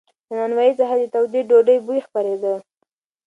[0.27, 2.53] له نانوایۍ څخه د تودې ډوډۍ بوی خپرېده.